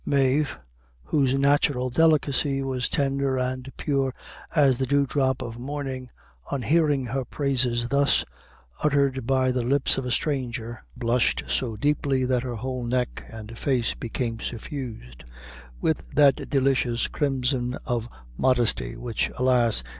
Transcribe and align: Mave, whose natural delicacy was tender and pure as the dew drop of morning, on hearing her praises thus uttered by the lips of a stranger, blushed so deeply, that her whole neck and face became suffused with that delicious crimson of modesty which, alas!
Mave, 0.03 0.57
whose 1.03 1.37
natural 1.37 1.91
delicacy 1.91 2.63
was 2.63 2.89
tender 2.89 3.37
and 3.37 3.71
pure 3.77 4.15
as 4.55 4.79
the 4.79 4.87
dew 4.87 5.05
drop 5.05 5.43
of 5.43 5.59
morning, 5.59 6.09
on 6.51 6.63
hearing 6.63 7.05
her 7.05 7.23
praises 7.23 7.87
thus 7.89 8.25
uttered 8.83 9.27
by 9.27 9.51
the 9.51 9.61
lips 9.61 9.99
of 9.99 10.05
a 10.07 10.09
stranger, 10.09 10.83
blushed 10.97 11.43
so 11.47 11.75
deeply, 11.75 12.25
that 12.25 12.41
her 12.41 12.55
whole 12.55 12.83
neck 12.83 13.23
and 13.29 13.55
face 13.59 13.93
became 13.93 14.39
suffused 14.39 15.23
with 15.79 16.03
that 16.15 16.49
delicious 16.49 17.07
crimson 17.07 17.77
of 17.85 18.09
modesty 18.39 18.95
which, 18.95 19.29
alas! 19.37 19.83